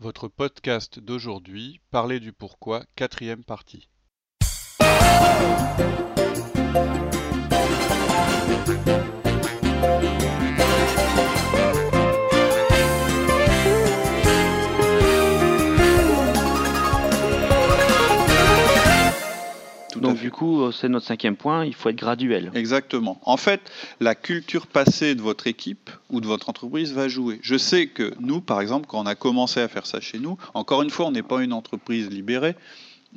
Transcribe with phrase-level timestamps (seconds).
[0.00, 3.88] Votre podcast d'aujourd'hui, Parler du pourquoi, quatrième partie.
[20.84, 22.50] C'est notre cinquième point, il faut être graduel.
[22.54, 23.18] Exactement.
[23.24, 27.38] En fait, la culture passée de votre équipe ou de votre entreprise va jouer.
[27.42, 30.36] Je sais que nous, par exemple, quand on a commencé à faire ça chez nous,
[30.52, 32.54] encore une fois, on n'est pas une entreprise libérée,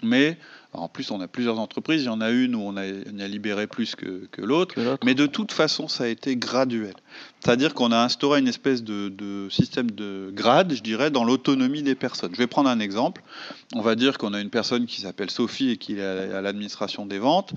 [0.02, 0.38] mais
[0.72, 2.03] en plus, on a plusieurs entreprises.
[2.03, 4.75] Il y en a une où on a, on a libéré plus que, que l'autre.
[4.75, 5.06] Que l'autre.
[5.06, 6.94] Mais de toute façon, ça a été graduel.
[7.39, 11.95] C'est-à-dire qu'on a instauré une espèce de, système de grade, je dirais, dans l'autonomie des
[11.95, 12.31] personnes.
[12.33, 13.21] Je vais prendre un exemple.
[13.73, 16.41] On va dire qu'on a une personne qui s'appelle Sophie et qui est à à
[16.41, 17.53] l'administration des ventes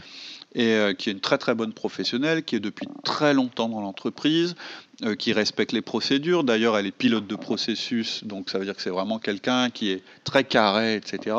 [0.55, 3.81] et euh, qui est une très très bonne professionnelle, qui est depuis très longtemps dans
[3.81, 4.57] l'entreprise,
[5.03, 6.45] euh, qui respecte les procédures.
[6.45, 9.91] D'ailleurs, elle est pilote de processus, donc ça veut dire que c'est vraiment quelqu'un qui
[9.91, 11.37] est très carré, etc.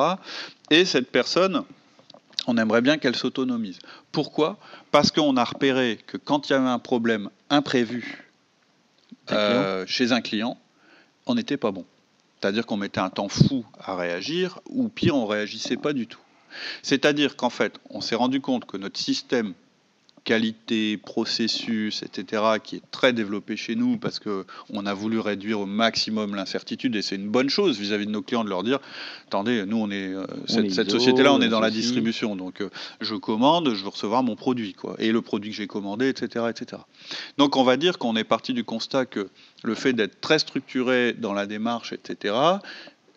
[0.70, 1.64] Et cette personne,
[2.48, 3.80] on aimerait bien qu'elle s'autonomise.
[4.12, 4.58] Pourquoi?
[4.92, 8.26] Parce qu'on a repéré que quand il y avait un problème imprévu
[9.32, 10.58] euh, chez un client,
[11.26, 11.86] on n'était pas bon.
[12.40, 16.20] C'est-à-dire qu'on mettait un temps fou à réagir, ou pire, on réagissait pas du tout.
[16.82, 19.54] C'est-à-dire qu'en fait, on s'est rendu compte que notre système
[20.24, 25.60] qualité, processus, etc., qui est très développé chez nous parce que on a voulu réduire
[25.60, 28.80] au maximum l'incertitude et c'est une bonne chose vis-à-vis de nos clients de leur dire
[29.28, 32.70] attendez, nous on est euh, cette, société-là, on est dans la distribution, donc euh,
[33.02, 36.46] je commande, je veux recevoir mon produit quoi, et le produit que j'ai commandé, etc.,
[36.50, 36.84] etc.
[37.38, 39.30] Donc on va dire qu'on est parti du constat que
[39.64, 42.36] le fait d'être très structuré dans la démarche, etc.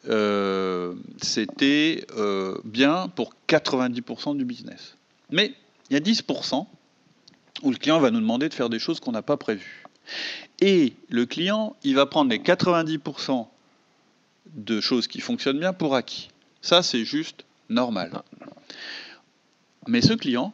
[0.09, 2.06] euh, c'était
[2.64, 4.97] bien pour 90% du business.
[5.31, 5.54] Mais
[5.91, 6.66] il y a 10%
[7.64, 9.84] où le client va nous demander de faire des choses qu'on n'a pas prévues.
[10.60, 13.47] Et le client, il va prendre les 90%
[14.54, 16.28] de choses qui fonctionnent bien pour acquis.
[16.60, 18.22] Ça, c'est juste normal.
[19.88, 20.52] Mais ce client,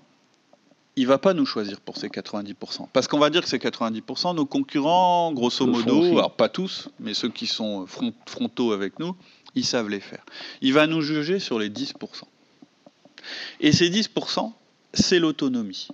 [0.97, 2.88] il va pas nous choisir pour ces 90%.
[2.93, 7.15] Parce qu'on va dire que ces 90%, nos concurrents, grosso modo, alors pas tous, mais
[7.15, 9.16] ceux qui sont front- frontaux avec nous,
[9.54, 10.25] ils savent les faire.
[10.62, 11.94] Il va nous juger sur les 10%.
[13.60, 14.53] Et ces 10%,
[14.94, 15.88] c'est l'autonomie.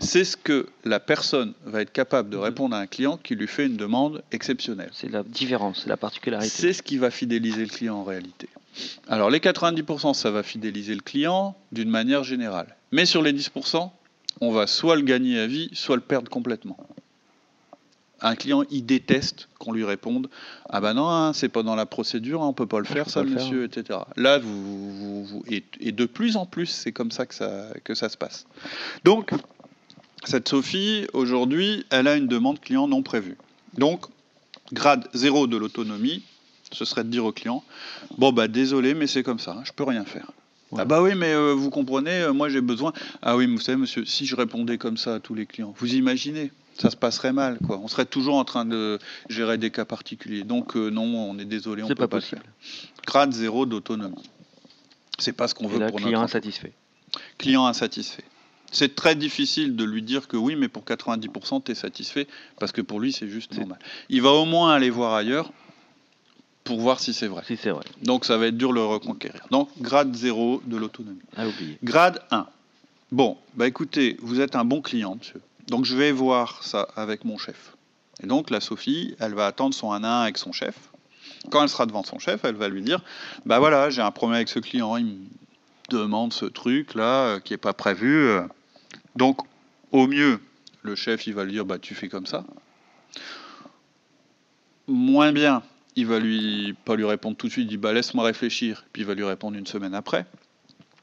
[0.00, 3.46] C'est ce que la personne va être capable de répondre à un client qui lui
[3.48, 4.90] fait une demande exceptionnelle.
[4.92, 6.48] C'est la différence, c'est la particularité.
[6.48, 8.48] C'est ce qui va fidéliser le client en réalité.
[9.08, 12.76] Alors les 90%, ça va fidéliser le client d'une manière générale.
[12.92, 13.90] Mais sur les 10%,
[14.40, 16.76] on va soit le gagner à vie, soit le perdre complètement.
[18.20, 20.28] Un client, il déteste qu'on lui réponde
[20.68, 23.08] Ah ben non, hein, c'est pas dans la procédure, hein, on peut pas le faire,
[23.10, 24.00] ça, le monsieur, etc.
[24.16, 27.66] Là, vous, vous- vous- et, et de plus en plus, c'est comme ça que, ça
[27.84, 28.46] que ça se passe.
[29.04, 29.30] Donc,
[30.24, 33.36] cette Sophie, aujourd'hui, elle a une demande client non prévue.
[33.76, 34.06] Donc,
[34.72, 36.22] grade zéro de l'autonomie,
[36.72, 37.62] ce serait de dire au client
[38.18, 40.30] Bon, bah désolé, mais c'est comme ça, hein, je peux rien faire.
[40.70, 40.80] Ouais.
[40.82, 42.92] Ah bah oui, mais euh, vous comprenez, euh, moi j'ai besoin.
[43.22, 45.74] Ah oui, mais vous savez, monsieur, si je répondais comme ça à tous les clients,
[45.78, 47.80] vous imaginez ça se passerait mal, quoi.
[47.82, 50.44] On serait toujours en train de gérer des cas particuliers.
[50.44, 52.42] Donc euh, non, on est désolé, on C'est peut pas pas, le possible.
[52.42, 52.90] faire.
[53.06, 54.30] Grade zéro d'autonomie.
[55.18, 56.72] C'est pas ce qu'on veut là, pour client notre insatisfait.
[57.38, 58.22] client insatisfait.
[58.70, 62.26] C'est très difficile de lui dire que oui, mais pour 90%, tu es satisfait,
[62.58, 63.78] parce que pour lui, c'est juste normal.
[64.10, 65.50] Il va au moins aller voir ailleurs
[66.64, 67.42] pour voir si c'est vrai.
[67.46, 69.40] Si c'est vrai, Donc ça va être dur de le reconquérir.
[69.50, 71.18] Donc grade 0 de l'autonomie.
[71.36, 71.78] à oublier.
[71.82, 72.46] Grade 1.
[73.10, 75.40] Bon, bah écoutez, vous êtes un bon client, monsieur.
[75.68, 77.74] Donc je vais voir ça avec mon chef.
[78.22, 80.74] Et donc la Sophie, elle va attendre son 1 à 1 avec son chef.
[81.50, 83.00] Quand elle sera devant son chef, elle va lui dire
[83.46, 85.16] Bah voilà, j'ai un problème avec ce client, il me
[85.88, 88.14] demande ce truc-là euh, qui n'est pas prévu.
[88.26, 88.42] euh.
[89.18, 89.40] Donc,
[89.90, 90.38] au mieux,
[90.82, 92.44] le chef, il va lui dire Bah tu fais comme ça.
[94.86, 95.64] Moins bien,
[95.96, 99.02] il va lui pas lui répondre tout de suite, il dit Bah laisse-moi réfléchir, puis
[99.02, 100.24] il va lui répondre une semaine après.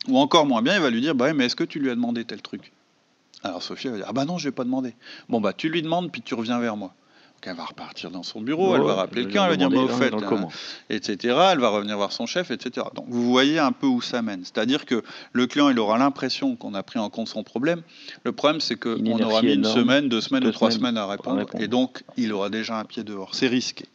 [0.08, 1.96] Ou encore moins bien, il va lui dire Bah mais est-ce que tu lui as
[1.96, 2.72] demandé tel truc?
[3.44, 4.96] Alors Sophie va dire Ah bah non, je vais pas demandé.
[5.28, 6.96] Bon bah tu lui demandes, puis tu reviens vers moi.
[7.46, 9.70] Donc elle va repartir dans son bureau, elle va rappeler le client, elle va dire,
[9.70, 10.52] mais au fait, dans hein, comment.
[10.90, 11.38] etc.
[11.52, 12.88] Elle va revenir voir son chef, etc.
[12.96, 14.44] Donc vous voyez un peu où ça mène.
[14.44, 17.84] C'est-à-dire que le client, il aura l'impression qu'on a pris en compte son problème.
[18.24, 20.98] Le problème, c'est qu'on aura mis une semaine, deux semaines deux ou trois semaines semaines
[20.98, 21.38] à répondre.
[21.38, 21.64] répondre.
[21.64, 23.36] Et donc, il aura déjà un pied dehors.
[23.36, 23.86] C'est risqué.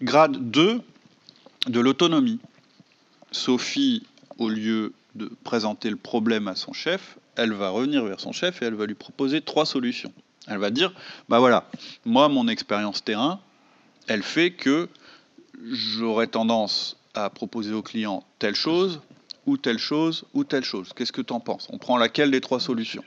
[0.00, 0.80] Grade 2
[1.68, 2.38] de l'autonomie.
[3.32, 4.04] Sophie,
[4.38, 8.62] au lieu de présenter le problème à son chef, elle va revenir vers son chef
[8.62, 10.12] et elle va lui proposer trois solutions.
[10.48, 10.92] Elle va dire,
[11.28, 11.68] bah voilà,
[12.04, 13.40] moi, mon expérience terrain,
[14.08, 14.88] elle fait que
[15.70, 19.00] j'aurais tendance à proposer au client telle chose,
[19.46, 20.92] ou telle chose, ou telle chose.
[20.94, 21.68] Qu'est-ce que tu en penses?
[21.70, 23.04] On prend laquelle des trois solutions?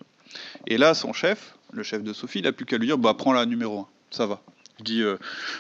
[0.68, 3.14] Et là, son chef, le chef de Sophie, il n'a plus qu'à lui dire, bah
[3.14, 4.42] prends la numéro 1, ça va.
[4.80, 5.18] Je dis, euh,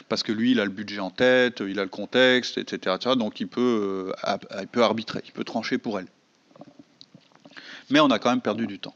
[0.09, 2.97] parce que lui, il a le budget en tête, il a le contexte, etc.
[3.17, 6.07] donc il peut, euh, il peut arbitrer, il peut trancher pour elle.
[7.89, 8.95] Mais on a quand même perdu du temps.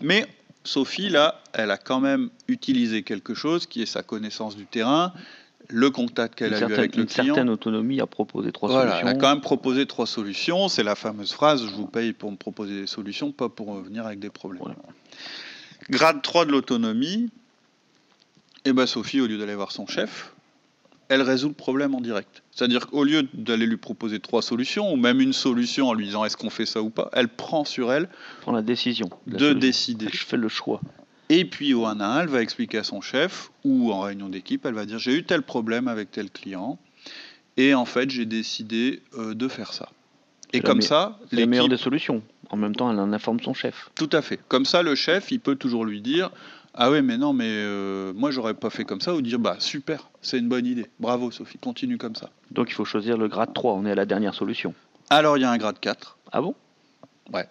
[0.00, 0.26] Mais
[0.64, 5.12] Sophie, là, elle a quand même utilisé quelque chose qui est sa connaissance du terrain,
[5.68, 7.24] le contact qu'elle a eu avec le client.
[7.24, 9.08] Une certaine autonomie à proposer trois voilà, solutions.
[9.08, 10.68] Elle a quand même proposé trois solutions.
[10.68, 14.06] C'est la fameuse phrase je vous paye pour me proposer des solutions, pas pour venir
[14.06, 14.62] avec des problèmes.
[15.88, 17.30] Grade 3 de l'autonomie,
[18.64, 20.32] eh ben Sophie, au lieu d'aller voir son chef,
[21.10, 22.42] elle résout le problème en direct.
[22.52, 26.24] C'est-à-dire qu'au lieu d'aller lui proposer trois solutions, ou même une solution en lui disant
[26.24, 28.08] est-ce qu'on fait ça ou pas, elle prend sur elle
[28.40, 30.06] prend la décision de décider.
[30.12, 30.80] Je fais le choix.
[31.28, 34.28] Et puis au 1 à 1, elle va expliquer à son chef, ou en réunion
[34.28, 36.78] d'équipe, elle va dire j'ai eu tel problème avec tel client,
[37.56, 39.88] et en fait j'ai décidé euh, de faire ça.
[40.52, 42.22] Et comme ça, c'est la meilleure des solutions.
[42.50, 43.90] En même temps, elle en informe son chef.
[43.94, 44.40] Tout à fait.
[44.48, 46.30] Comme ça, le chef, il peut toujours lui dire
[46.74, 49.56] ah oui, mais non, mais euh, moi j'aurais pas fait comme ça, ou dire bah
[49.58, 50.86] super, c'est une bonne idée.
[51.00, 52.30] Bravo Sophie, continue comme ça.
[52.50, 54.74] Donc il faut choisir le grade 3, on est à la dernière solution.
[55.10, 56.18] Alors il y a un grade 4.
[56.32, 56.54] Ah bon?
[57.32, 57.48] Ouais.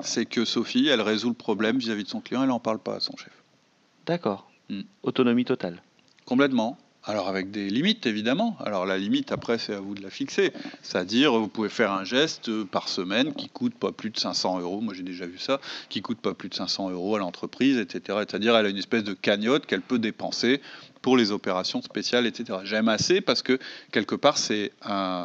[0.00, 2.96] C'est que Sophie, elle résout le problème vis-à-vis de son client, elle n'en parle pas
[2.96, 3.32] à son chef.
[4.06, 4.50] D'accord.
[4.68, 4.82] Hmm.
[5.02, 5.82] Autonomie totale.
[6.26, 6.78] Complètement.
[7.08, 8.54] Alors avec des limites évidemment.
[8.62, 10.52] Alors la limite après c'est à vous de la fixer.
[10.82, 14.82] C'est-à-dire vous pouvez faire un geste par semaine qui coûte pas plus de 500 euros.
[14.82, 15.58] Moi j'ai déjà vu ça,
[15.88, 18.18] qui coûte pas plus de 500 euros à l'entreprise, etc.
[18.28, 20.60] C'est-à-dire elle a une espèce de cagnotte qu'elle peut dépenser
[21.00, 22.58] pour les opérations spéciales, etc.
[22.64, 23.58] J'aime assez parce que
[23.90, 24.72] quelque part c'est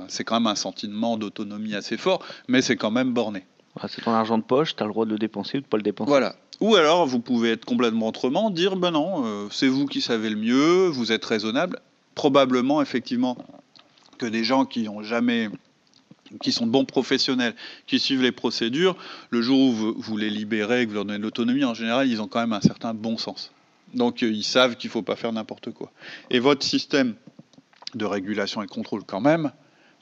[0.07, 3.44] c'est quand même un sentiment d'autonomie assez fort, mais c'est quand même borné.
[3.89, 5.75] c'est ton argent de poche, tu as le droit de le dépenser ou de pas
[5.75, 6.07] le dépenser.
[6.07, 6.38] Voilà.
[6.63, 10.30] Ou alors, vous pouvez être complètement autrement, dire ben non, euh, c'est vous qui savez
[10.30, 11.81] le mieux, vous êtes raisonnable.
[12.15, 13.38] Probablement, effectivement,
[14.18, 15.50] que des gens qui ont jamais
[16.42, 17.54] qui sont de bons professionnels,
[17.86, 18.95] qui suivent les procédures,
[19.30, 22.30] le jour où vous, les libérez, que vous leur donnez l'autonomie, en général, ils ont
[22.30, 23.51] quand même un certain bon sens.
[23.94, 25.92] Donc, euh, ils savent qu'il ne faut pas faire n'importe quoi.
[26.30, 27.16] Et votre système
[27.94, 29.51] de régulation et contrôle, quand même,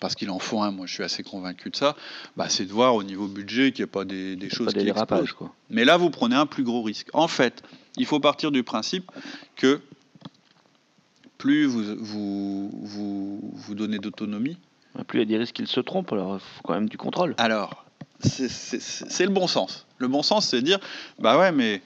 [0.01, 1.95] parce qu'il en faut un, moi je suis assez convaincu de ça,
[2.35, 5.31] bah, c'est de voir au niveau budget qu'il n'y a pas des, choses qui explosent.
[5.31, 5.53] Quoi.
[5.69, 7.07] Mais là, vous prenez un plus gros risque.
[7.13, 7.63] En fait,
[7.95, 9.09] il faut partir du principe
[9.55, 9.79] que
[11.37, 14.57] plus vous, vous, vous, donnez d'autonomie,
[15.07, 16.97] plus il y a des risques qu'il se trompe, alors il faut quand même du
[16.97, 17.35] contrôle.
[17.37, 17.85] Alors,
[18.19, 19.85] c'est le bon sens.
[19.99, 20.79] Le bon sens, c'est de dire,
[21.19, 21.81] bah ouais, mais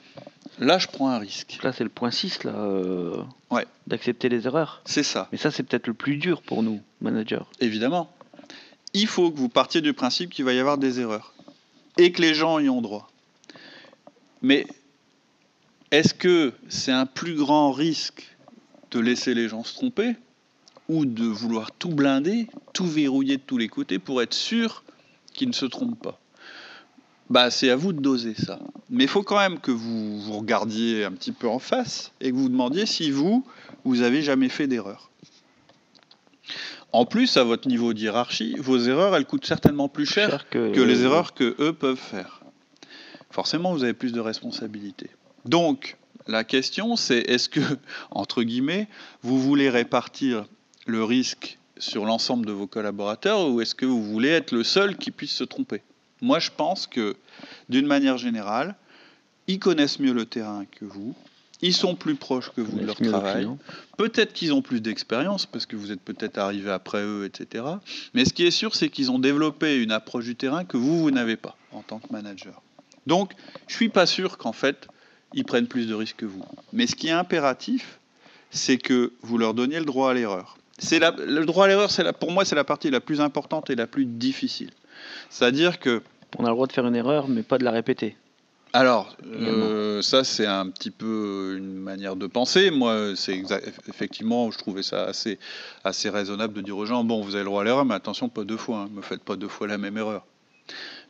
[0.58, 1.58] Là, je prends un risque.
[1.62, 2.52] Là, c'est le point 6, là.
[2.52, 3.66] Euh, ouais.
[3.86, 4.80] D'accepter les erreurs.
[4.86, 5.28] C'est ça.
[5.32, 7.44] Mais ça, c'est peut-être le plus dur pour nous, managers.
[7.60, 8.10] Évidemment.
[8.94, 11.34] Il faut que vous partiez du principe qu'il va y avoir des erreurs.
[11.98, 13.10] Et que les gens y ont droit.
[14.40, 14.66] Mais
[15.90, 18.36] est-ce que c'est un plus grand risque
[18.90, 20.16] de laisser les gens se tromper
[20.88, 24.84] ou de vouloir tout blinder, tout verrouiller de tous les côtés pour être sûr
[25.34, 26.18] qu'ils ne se trompent pas?
[27.30, 28.58] Bah, c'est à vous de doser ça.
[28.90, 32.30] Mais il faut quand même que vous vous regardiez un petit peu en face et
[32.30, 33.44] que vous vous demandiez si vous,
[33.84, 35.10] vous avez jamais fait d'erreur.
[36.92, 40.80] En plus, à votre niveau de hiérarchie, vos erreurs, elles coûtent certainement plus cher, que,
[40.80, 42.40] les erreurs que eux peuvent faire.
[43.30, 45.10] Forcément, vous avez plus de responsabilités.
[45.44, 45.96] Donc,
[46.26, 47.60] la question, c'est est-ce que,
[48.10, 48.88] entre guillemets,
[49.22, 50.46] vous voulez répartir
[50.86, 54.96] le risque sur l'ensemble de vos collaborateurs ou est-ce que vous voulez être le seul
[54.96, 55.82] qui puisse se tromper?
[56.20, 57.16] Moi, je pense que,
[57.68, 58.74] d'une manière générale,
[59.46, 61.14] ils connaissent mieux le terrain que vous.
[61.62, 63.48] Ils sont plus proches que vous de leur travail.
[63.96, 67.64] Peut-être qu'ils ont plus d'expérience parce que vous êtes peut-être arrivé après eux, etc.
[68.12, 71.00] Mais ce qui est sûr, c'est qu'ils ont développé une approche du terrain que vous,
[71.00, 72.60] vous n'avez pas en tant que manager.
[73.06, 73.32] Donc,
[73.68, 74.88] je suis pas sûr qu'en fait,
[75.32, 76.44] ils prennent plus de risques que vous.
[76.72, 78.00] Mais ce qui est impératif,
[78.50, 80.58] c'est que vous leur donniez le droit à l'erreur.
[80.78, 83.86] C'est le droit à l'erreur, pour moi, c'est la partie la plus importante et la
[83.86, 84.70] plus difficile.
[85.30, 86.02] C'est-à-dire que...
[86.38, 88.16] On a le droit de faire une erreur, mais pas de la répéter.
[88.72, 92.70] Alors, euh, ça c'est un petit peu une manière de penser.
[92.70, 93.42] Moi, c'est
[93.88, 95.38] effectivement, je trouvais ça assez,
[95.82, 98.28] assez raisonnable de dire aux gens bon, vous avez le droit à l'erreur, mais attention,
[98.28, 98.80] pas deux fois.
[98.80, 98.90] Ne hein.
[98.96, 100.26] me faites pas deux fois la même erreur.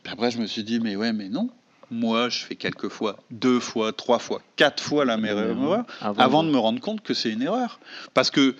[0.03, 1.49] Puis après, je me suis dit mais ouais, mais non.
[1.91, 6.43] Moi, je fais quelques fois, deux fois, trois fois, quatre fois la même erreur avant
[6.43, 7.81] de me rendre compte que c'est une erreur.
[8.13, 8.55] Parce que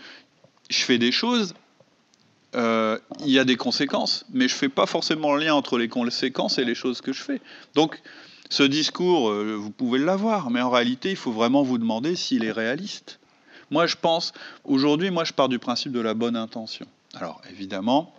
[0.70, 1.54] je fais des choses
[2.56, 5.78] euh, il y a des conséquences, mais je ne fais pas forcément le lien entre
[5.78, 7.42] les conséquences et les choses que je fais.
[7.76, 8.02] Donc,
[8.50, 12.46] ce discours, euh, vous pouvez l'avoir, mais en réalité, il faut vraiment vous demander s'il
[12.46, 13.20] est réaliste.
[13.70, 14.32] Moi, je pense,
[14.64, 16.86] aujourd'hui, moi, je pars du principe de la bonne intention.
[17.16, 18.14] Alors, évidemment,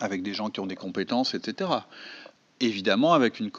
[0.00, 1.70] avec des gens qui ont des compétences, etc.
[2.60, 3.50] Évidemment, avec une,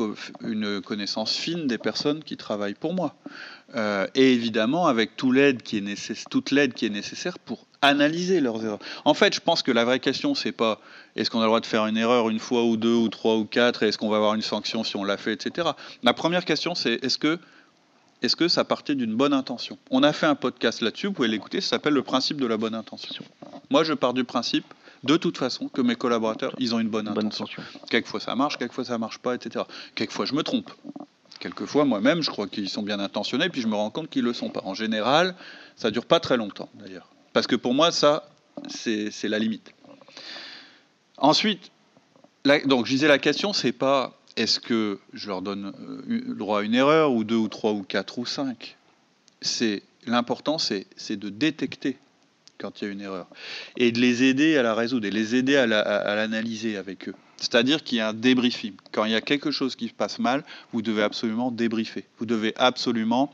[0.82, 3.16] connaissance fine des personnes qui travaillent pour moi.
[3.76, 8.80] Euh, et évidemment, avec toute l'aide qui est nécessaire pour analyser leurs erreurs.
[9.06, 10.80] En fait, je pense que la vraie question, c'est pas
[11.16, 13.36] est-ce qu'on a le droit de faire une erreur une fois ou deux ou trois
[13.36, 15.70] ou quatre, et est-ce qu'on va avoir une sanction si on l'a fait, etc.
[16.04, 17.40] La première question, c'est est-ce que
[18.22, 19.80] est-ce que ça partait d'une bonne intention?
[19.90, 22.58] On a fait un podcast là-dessus, vous pouvez l'écouter, ça s'appelle le principe de la
[22.58, 23.26] bonne intention.
[23.72, 24.66] Moi, je pars du principe,
[25.04, 27.48] de toute façon, que mes collaborateurs, ils ont une bonne, intention.
[27.90, 29.66] Quelquefois ça marche, quelquefois ça marche pas, etc.
[29.96, 30.70] Quelquefois je me trompe.
[31.40, 34.34] Quelquefois, moi-même, je crois qu'ils sont bien intentionnés, puis je me rends compte qu'ils le
[34.34, 34.62] sont pas.
[34.64, 35.34] En général,
[35.76, 37.11] ça dure pas très longtemps, d'ailleurs.
[37.34, 38.30] Parce que pour moi, ça,
[38.68, 39.74] c'est la limite.
[41.18, 41.72] Ensuite,
[42.66, 46.62] donc je disais, la question, c'est pas est-ce que je leur donne euh, le droit
[46.62, 48.78] à une erreur, ou deux, ou trois, ou quatre, ou cinq
[50.08, 51.98] L'important, c'est de détecter
[52.58, 53.28] quand il y a une erreur
[53.78, 57.16] et de les aider à la résoudre et les aider à l'analyser avec eux.
[57.38, 58.74] C'est-à-dire qu'il y a un débriefing.
[58.92, 62.06] Quand il y a quelque chose qui se passe mal, vous devez absolument débriefer.
[62.20, 63.34] Vous devez absolument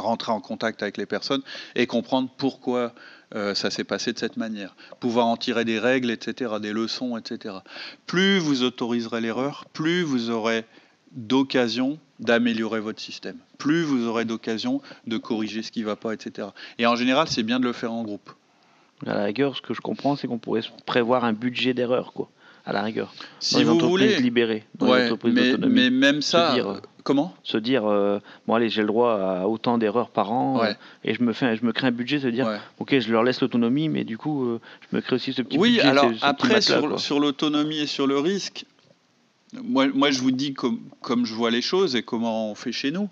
[0.00, 1.42] rentrer en contact avec les personnes
[1.74, 2.92] et comprendre pourquoi
[3.34, 7.16] euh, ça s'est passé de cette manière, pouvoir en tirer des règles, etc., des leçons,
[7.16, 7.56] etc.
[8.06, 10.64] Plus vous autoriserez l'erreur, plus vous aurez
[11.12, 16.12] d'occasion d'améliorer votre système, plus vous aurez d'occasion de corriger ce qui ne va pas,
[16.12, 16.48] etc.
[16.78, 18.30] Et en général, c'est bien de le faire en groupe.
[19.06, 22.30] À la rigueur, ce que je comprends, c'est qu'on pourrait prévoir un budget d'erreur, quoi.
[22.66, 23.12] À la rigueur.
[23.40, 24.16] Si vous voulez.
[24.20, 27.34] libérées, mais, même ça, euh, Comment?
[27.42, 30.72] Se dire, euh, bon allez, j'ai le droit à autant d'erreurs par an, euh,
[31.04, 33.42] et je me fais, je me crée un budget, se dire, ok, je leur laisse
[33.42, 35.82] l'autonomie, mais du coup, euh, je me crée aussi ce petit oui, budget.
[35.82, 38.64] Oui, alors après, sur, l'autonomie et sur le risque,
[39.62, 42.72] moi, moi, je vous dis comme, comme, je vois les choses et comment on fait
[42.72, 43.08] chez nous.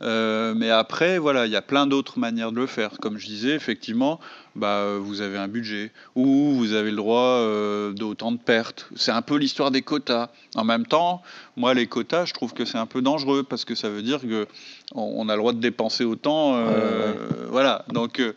[0.00, 2.98] mais après, voilà, il y a plein d'autres manières de le faire.
[3.00, 4.20] Comme je disais, effectivement,
[4.56, 8.88] bah, vous avez un budget ou vous avez le droit euh, d'autant de pertes.
[8.96, 10.30] C'est un peu l'histoire des quotas.
[10.54, 11.22] En même temps,
[11.56, 14.20] moi, les quotas, je trouve que c'est un peu dangereux parce que ça veut dire
[14.20, 14.46] que
[14.94, 16.56] on, a le droit de dépenser autant.
[16.56, 17.12] Euh,
[17.50, 17.84] voilà.
[17.92, 18.32] Donc, euh,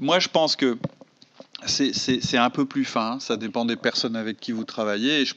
[0.00, 0.76] moi, je pense que
[1.66, 5.20] c'est un peu plus fin, ça dépend des personnes avec qui vous travaillez.
[5.20, 5.34] Et je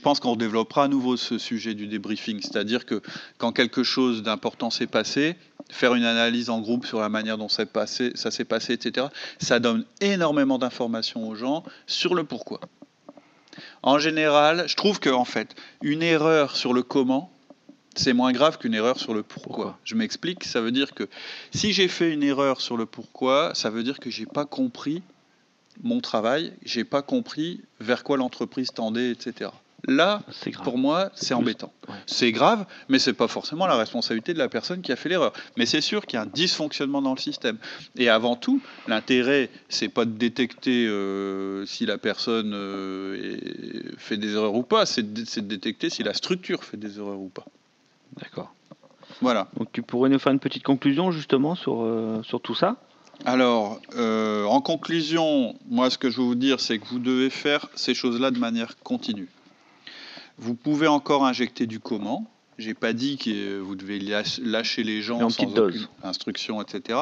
[0.00, 3.00] pense qu'on développera à nouveau ce sujet du débriefing, c'est-à-dire que
[3.38, 5.36] quand quelque chose d'important s'est passé,
[5.70, 9.06] faire une analyse en groupe sur la manière dont ça s'est passé, etc.
[9.38, 12.60] Ça donne énormément d'informations aux gens sur le pourquoi.
[13.82, 17.30] En général, je trouve que en fait, une erreur sur le comment,
[17.96, 19.78] c'est moins grave qu'une erreur sur le pourquoi.
[19.84, 21.08] Je m'explique, ça veut dire que
[21.52, 25.02] si j'ai fait une erreur sur le pourquoi, ça veut dire que j'ai pas compris
[25.82, 29.50] mon travail, j'ai pas compris vers quoi l'entreprise tendait, etc.
[29.86, 30.22] Là,
[30.62, 31.72] pour moi, c'est embêtant.
[32.06, 35.32] C'est grave, mais c'est pas forcément la responsabilité de la personne qui a fait l'erreur.
[35.58, 37.58] Mais c'est sûr qu'il y a un dysfonctionnement dans le système.
[37.96, 43.26] Et avant tout, l'intérêt, c'est pas de détecter euh, si la personne euh,
[43.98, 47.28] fait des erreurs ou pas, c'est de, détecter si la structure fait des erreurs ou
[47.28, 47.44] pas.
[48.20, 48.54] D'accord.
[49.20, 49.48] Voilà.
[49.56, 52.76] Donc tu pourrais nous faire une petite conclusion justement sur, euh, sur tout ça?
[53.24, 57.68] Alors, en conclusion, moi, ce que je veux vous dire, c'est que vous devez faire
[57.76, 59.28] ces choses-là de manière continue.
[60.38, 62.28] Vous pouvez encore injecter du comment.
[62.58, 67.00] J'ai pas dit que vous devez lâcher les gens sans aucune instruction, etc.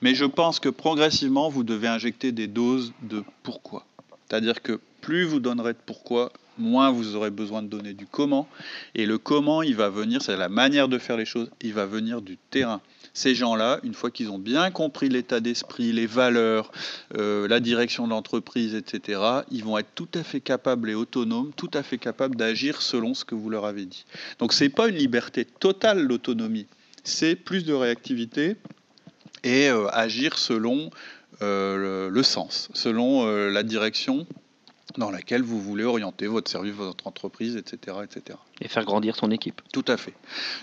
[0.00, 3.84] Mais je pense que progressivement, vous devez injecter des doses de pourquoi.
[4.28, 8.48] C'est-à-dire que plus vous donnerez de pourquoi, moins vous aurez besoin de donner du comment.
[8.94, 11.86] Et le comment, il va venir, c'est la manière de faire les choses, il va
[11.86, 12.80] venir du terrain.
[13.14, 16.72] Ces gens-là, une fois qu'ils ont bien compris l'état d'esprit, les valeurs,
[17.16, 21.52] euh, la direction de l'entreprise, etc., ils vont être tout à fait capables et autonomes,
[21.56, 24.06] tout à fait capables d'agir selon ce que vous leur avez dit.
[24.38, 26.66] Donc ce n'est pas une liberté totale, l'autonomie,
[27.04, 28.56] c'est plus de réactivité
[29.44, 30.90] et euh, agir selon
[31.42, 34.26] euh, le, sens, selon la direction
[34.96, 38.38] dans laquelle vous voulez orienter votre service, votre entreprise, etc., etc.
[38.60, 39.60] Et faire grandir son équipe.
[39.72, 40.14] Tout à fait.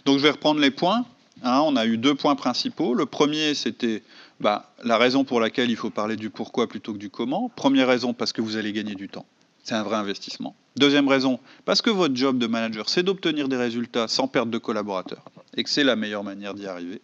[0.05, 1.05] Donc je vais reprendre les points.
[1.43, 2.93] Hein, on a eu deux points principaux.
[2.93, 4.03] Le premier, c'était
[4.39, 7.49] bah, la raison pour laquelle il faut parler du pourquoi plutôt que du comment.
[7.55, 9.25] Première raison, parce que vous allez gagner du temps.
[9.63, 10.55] C'est un vrai investissement.
[10.75, 14.57] Deuxième raison, parce que votre job de manager, c'est d'obtenir des résultats sans perte de
[14.57, 15.23] collaborateurs,
[15.55, 17.01] et que c'est la meilleure manière d'y arriver.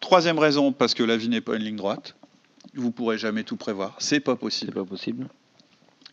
[0.00, 2.16] Troisième raison, parce que la vie n'est pas une ligne droite.
[2.74, 3.96] Vous pourrez jamais tout prévoir.
[3.98, 4.72] C'est pas possible.
[4.72, 5.28] C'est pas possible.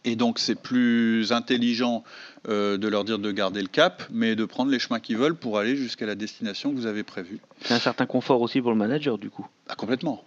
[0.07, 2.01] Et donc c'est plus intelligent
[2.47, 5.35] euh, de leur dire de garder le cap, mais de prendre les chemins qu'ils veulent
[5.35, 7.39] pour aller jusqu'à la destination que vous avez prévue.
[7.63, 9.45] C'est un certain confort aussi pour le manager du coup.
[9.67, 10.23] Ah, complètement,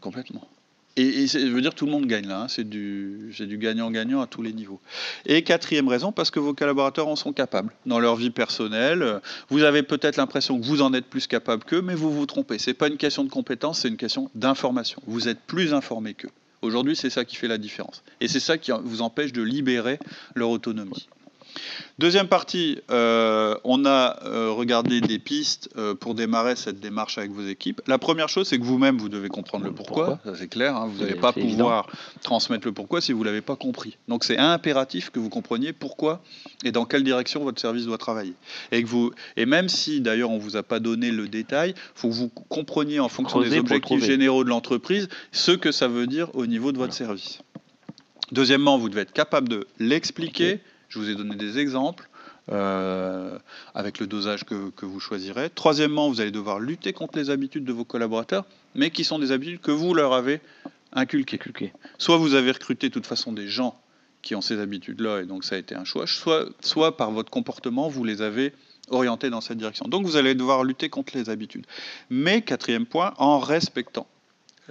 [0.00, 0.46] complètement.
[0.94, 2.48] Et, ça veut dire tout le monde gagne là, hein.
[2.48, 4.80] c'est du, du gagnant-gagnant à tous les niveaux.
[5.26, 7.72] Et quatrième raison, parce que vos collaborateurs en sont capables.
[7.86, 11.82] Dans leur vie personnelle, vous avez peut-être l'impression que vous en êtes plus capable qu'eux,
[11.82, 12.58] mais vous vous trompez.
[12.58, 15.00] Ce n'est pas une question de compétence, c'est une question d'information.
[15.06, 16.30] Vous êtes plus informé qu'eux.
[16.62, 18.02] Aujourd'hui, c'est ça qui fait la différence.
[18.20, 19.98] Et c'est ça qui vous empêche de libérer
[20.34, 21.08] leur autonomie.
[21.98, 27.32] Deuxième partie, euh, on a euh, regardé des pistes euh, pour démarrer cette démarche avec
[27.32, 27.80] vos équipes.
[27.88, 30.20] La première chose, c'est que vous-même, vous devez comprendre le pourquoi.
[30.24, 30.76] Ça, c'est clair.
[30.76, 30.88] Hein.
[30.92, 31.88] vous n'allez pas pouvoir
[32.22, 33.96] transmettre le pourquoi si vous ne l'avez pas compris.
[34.06, 36.22] Donc, c'est impératif que vous compreniez pourquoi
[36.64, 38.34] et dans quelle direction votre service doit travailler.
[38.70, 41.70] Et, que vous, et même si, d'ailleurs, on ne vous a pas donné le détail,
[41.76, 45.88] il faut que vous compreniez en fonction des objectifs généraux de l'entreprise ce que ça
[45.88, 47.40] veut dire au niveau de votre service.
[48.30, 50.60] Deuxièmement, vous devez être capable de l'expliquer.
[50.88, 52.08] Je vous ai donné des exemples
[52.50, 53.38] euh,
[53.74, 55.50] avec le dosage que, vous choisirez.
[55.50, 59.32] Troisièmement, vous allez devoir lutter contre les habitudes de vos collaborateurs, mais qui sont des
[59.32, 60.40] habitudes que vous leur avez
[60.92, 61.72] inculquées.
[61.98, 63.78] Soit vous avez recruté de toute façon des gens
[64.22, 67.30] qui ont ces habitudes-là, et donc ça a été un choix, soit, soit par votre
[67.30, 68.52] comportement, vous les avez
[68.90, 69.86] orientés dans cette direction.
[69.86, 71.66] Donc vous allez devoir lutter contre les habitudes.
[72.10, 74.06] Mais, quatrième point, en respectant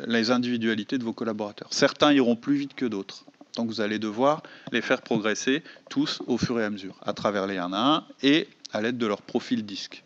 [0.05, 1.69] les individualités de vos collaborateurs.
[1.71, 3.25] Certains iront plus vite que d'autres.
[3.57, 7.47] Donc vous allez devoir les faire progresser tous au fur et à mesure, à travers
[7.47, 10.03] les 1 à 1 et à l'aide de leur profil disque.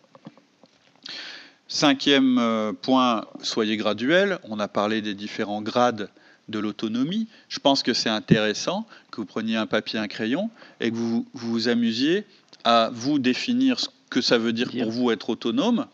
[1.68, 4.40] Cinquième euh, point, soyez graduel.
[4.44, 6.10] On a parlé des différents grades
[6.48, 7.28] de l'autonomie.
[7.50, 11.28] Je pense que c'est intéressant que vous preniez un papier, un crayon et que vous
[11.34, 12.26] vous amusiez
[12.64, 15.88] à vous définir ce que ça veut dire pour vous être autonome,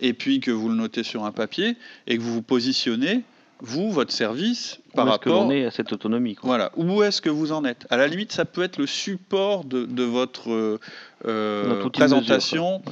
[0.00, 3.22] et puis que vous le notez sur un papier et que vous vous positionnez
[3.62, 5.50] vous, votre service, par rapport.
[5.52, 6.36] est à cette autonomie.
[6.42, 6.72] Voilà.
[6.76, 7.86] Où est-ce que vous en êtes?
[7.90, 10.80] À la limite, ça peut être le support de, votre euh,
[11.26, 12.82] euh, présentation.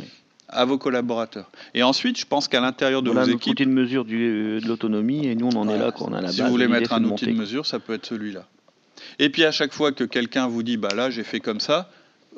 [0.48, 1.50] à vos collaborateurs.
[1.74, 3.52] Et ensuite, je pense qu'à l'intérieur de vos équipes...
[3.52, 6.40] outil de mesure de l'autonomie, et nous, on en est là, qu'on a la Si
[6.40, 8.46] vous voulez mettre un outil de mesure, ça peut être celui-là.
[9.18, 11.90] Et puis, à chaque fois que quelqu'un vous dit, bah là, j'ai fait comme ça,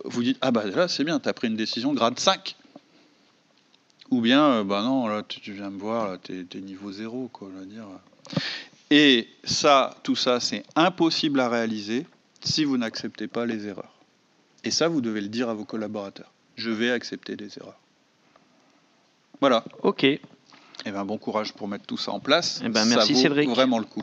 [0.06, 2.56] vous dites, ah bah là, c'est bien, tu as pris une décision grade 5.
[4.10, 7.48] Ou bien, euh, bah non, là, tu, viens me voir, tu es, niveau 0, quoi,
[7.54, 7.84] on va dire.
[8.90, 12.06] Et ça, tout ça, c'est impossible à réaliser
[12.42, 13.92] si vous n'acceptez pas les erreurs.
[14.64, 16.30] Et ça, vous devez le dire à vos collaborateurs.
[16.56, 17.78] Je vais accepter des erreurs.
[19.40, 19.64] Voilà.
[19.82, 20.04] Ok.
[20.04, 20.20] Et
[20.86, 22.60] eh ben, bon courage pour mettre tout ça en place.
[22.64, 24.02] Eh ben, merci ça vaut vraiment le coup.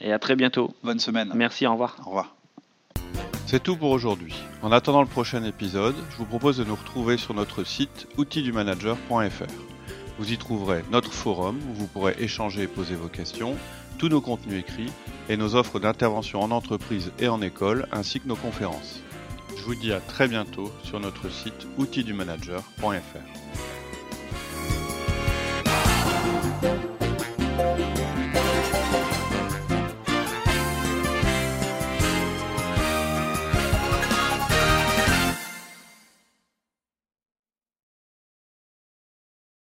[0.00, 0.74] Et à très bientôt.
[0.82, 1.32] Bonne semaine.
[1.34, 1.96] Merci, au revoir.
[2.00, 2.34] Au revoir.
[3.46, 4.34] C'est tout pour aujourd'hui.
[4.62, 9.79] En attendant le prochain épisode, je vous propose de nous retrouver sur notre site outildumanager.fr.
[10.20, 13.56] Vous y trouverez notre forum où vous pourrez échanger et poser vos questions,
[13.96, 14.92] tous nos contenus écrits
[15.30, 19.00] et nos offres d'intervention en entreprise et en école ainsi que nos conférences.
[19.56, 23.69] Je vous dis à très bientôt sur notre site outildumanager.fr.